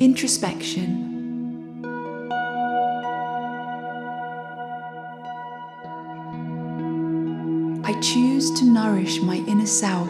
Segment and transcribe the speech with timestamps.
[0.00, 1.84] Introspection.
[7.84, 10.08] I choose to nourish my inner self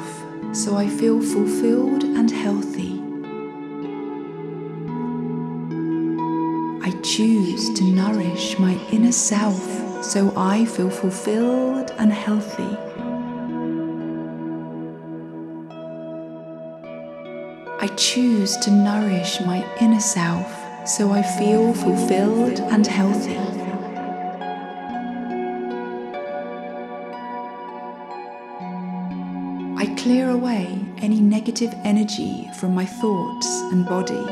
[0.53, 3.03] so I feel fulfilled and healthy.
[6.87, 12.90] I choose to nourish my inner self so I feel fulfilled and healthy.
[17.83, 20.55] I choose to nourish my inner self
[20.87, 23.39] so I feel fulfilled and healthy.
[29.79, 34.27] I clear away any negative energy from my thoughts and body.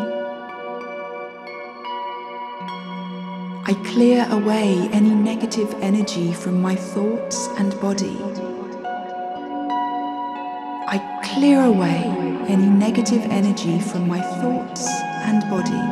[3.64, 8.37] I clear away any negative energy from my thoughts and body.
[11.38, 12.02] Clear away
[12.48, 14.88] any negative energy from my thoughts
[15.28, 15.84] and body.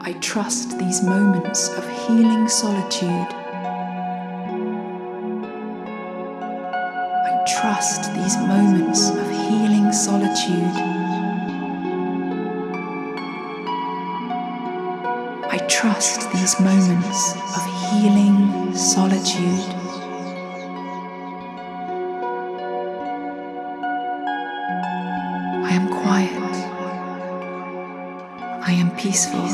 [0.00, 3.30] I trust these moments of healing solitude.
[7.30, 10.76] I trust these moments of healing solitude.
[15.56, 19.81] I trust these moments of healing solitude.
[25.72, 26.36] I am quiet.
[28.68, 29.48] I am peaceful.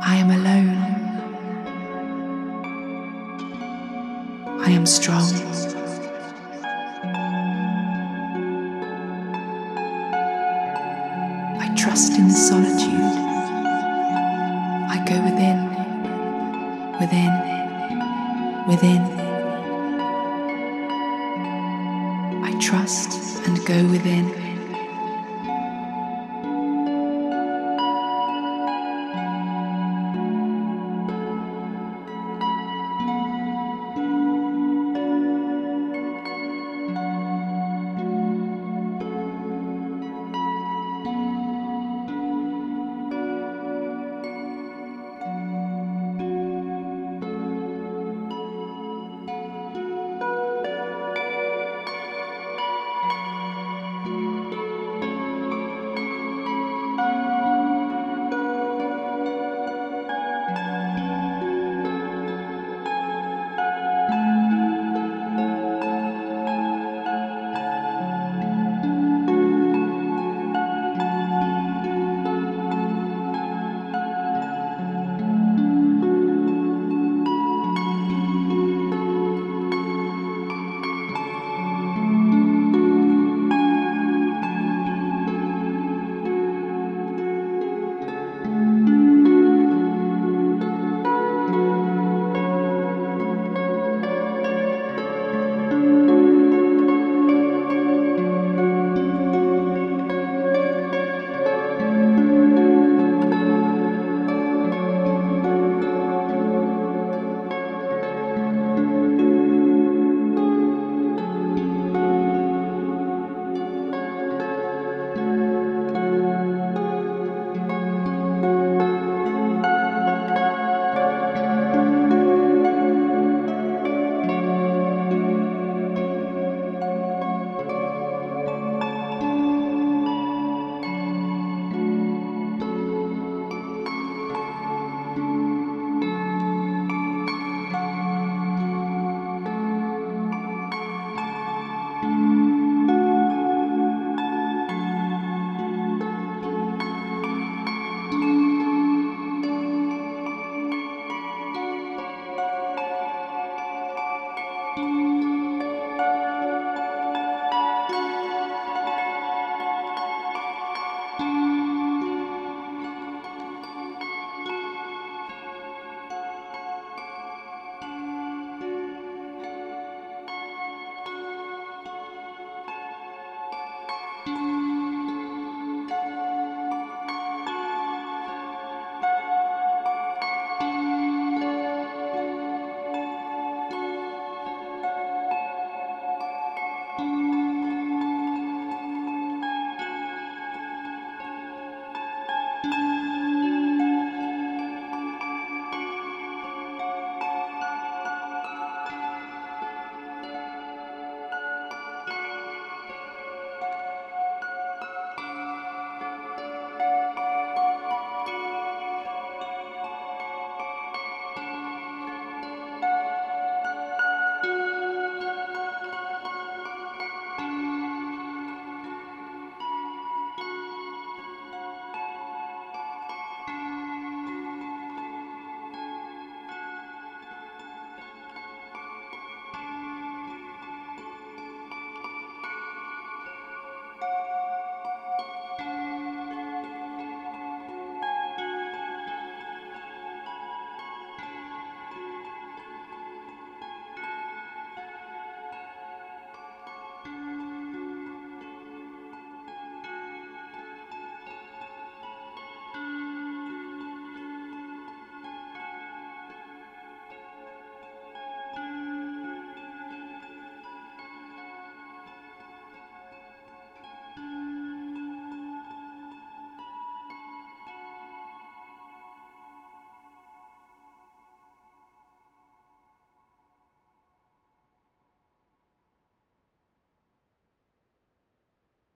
[0.00, 0.68] I am alone.
[4.60, 5.26] I am strong.
[11.58, 13.16] I trust in the solitude.
[14.94, 15.58] I go within,
[17.00, 17.32] within,
[18.68, 19.02] within.
[22.44, 23.17] I trust
[23.68, 24.47] go within.